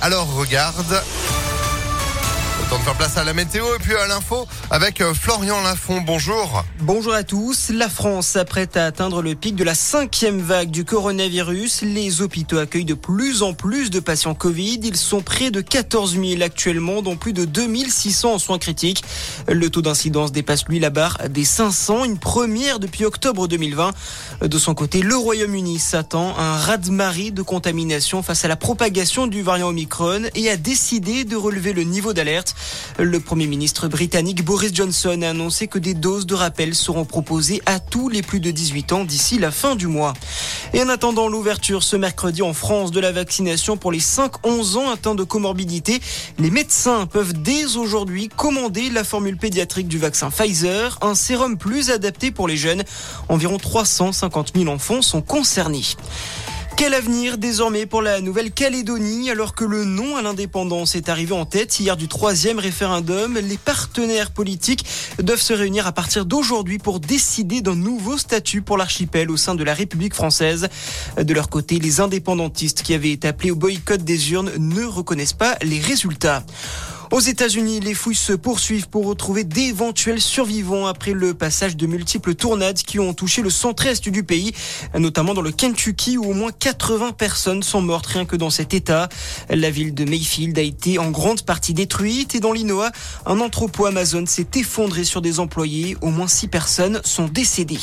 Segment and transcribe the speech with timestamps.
[0.00, 1.02] alors regarde.
[2.68, 6.00] Temps de faire place à la météo et puis à l'info avec euh, Florian Lafont.
[6.00, 6.64] Bonjour.
[6.80, 7.70] Bonjour à tous.
[7.70, 11.82] La France s'apprête à atteindre le pic de la cinquième vague du coronavirus.
[11.82, 14.80] Les hôpitaux accueillent de plus en plus de patients Covid.
[14.82, 19.04] Ils sont près de 14 000 actuellement, dont plus de 2600 en soins critiques.
[19.46, 23.92] Le taux d'incidence dépasse lui la barre des 500, une première depuis octobre 2020.
[24.42, 29.28] De son côté, le Royaume-Uni s'attend à un raz-de-marée de contamination face à la propagation
[29.28, 32.55] du variant Omicron et a décidé de relever le niveau d'alerte.
[32.98, 37.60] Le Premier ministre britannique Boris Johnson a annoncé que des doses de rappel seront proposées
[37.66, 40.14] à tous les plus de 18 ans d'ici la fin du mois.
[40.72, 44.90] Et en attendant l'ouverture ce mercredi en France de la vaccination pour les 5-11 ans
[44.90, 46.00] atteints de comorbidité,
[46.38, 51.90] les médecins peuvent dès aujourd'hui commander la formule pédiatrique du vaccin Pfizer, un sérum plus
[51.90, 52.82] adapté pour les jeunes.
[53.28, 55.84] Environ 350 000 enfants sont concernés.
[56.76, 61.46] Quel avenir désormais pour la Nouvelle-Calédonie alors que le non à l'indépendance est arrivé en
[61.46, 63.38] tête hier du troisième référendum?
[63.38, 64.84] Les partenaires politiques
[65.18, 69.54] doivent se réunir à partir d'aujourd'hui pour décider d'un nouveau statut pour l'archipel au sein
[69.54, 70.68] de la République française.
[71.16, 75.32] De leur côté, les indépendantistes qui avaient été appelés au boycott des urnes ne reconnaissent
[75.32, 76.44] pas les résultats.
[77.12, 82.34] Aux États-Unis, les fouilles se poursuivent pour retrouver d'éventuels survivants après le passage de multiples
[82.34, 84.52] tournades qui ont touché le centre-est du pays,
[84.94, 88.74] notamment dans le Kentucky où au moins 80 personnes sont mortes rien que dans cet
[88.74, 89.08] état.
[89.48, 92.90] La ville de Mayfield a été en grande partie détruite et dans l'Inoa,
[93.24, 95.96] un entrepôt Amazon s'est effondré sur des employés.
[96.00, 97.78] Au moins 6 personnes sont décédées.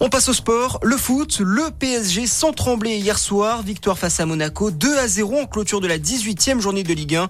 [0.00, 0.78] On passe au sport.
[0.84, 3.62] Le foot, le PSG sans trembler hier soir.
[3.62, 7.16] Victoire face à Monaco, 2 à 0 en clôture de la 18e journée de Ligue
[7.16, 7.28] 1.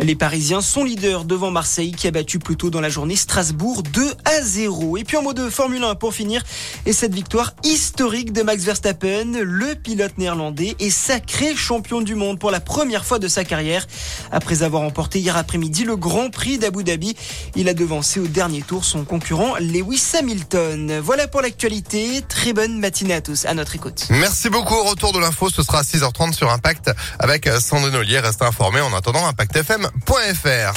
[0.00, 3.84] Les Parisiens sont leaders devant Marseille qui a battu plus tôt dans la journée Strasbourg
[3.84, 4.96] 2 à 0.
[4.96, 6.42] Et puis en mode de Formule 1 pour finir.
[6.86, 12.40] Et cette victoire historique de Max Verstappen, le pilote néerlandais est sacré champion du monde
[12.40, 13.86] pour la première fois de sa carrière.
[14.32, 17.14] Après avoir remporté hier après-midi le Grand Prix d'Abu Dhabi,
[17.54, 20.98] il a devancé au dernier tour son concurrent Lewis Hamilton.
[20.98, 22.07] Voilà pour l'actualité.
[22.28, 23.44] Très bonne matinée à tous.
[23.46, 24.06] À notre écoute.
[24.10, 24.82] Merci beaucoup.
[24.82, 28.20] Retour de l'info, ce sera à 6h30 sur Impact avec Sandrine Ollier.
[28.20, 30.12] Restez informés en attendant impactfm.fr.
[30.12, 30.72] 6h03,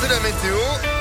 [0.00, 0.95] c'est la météo.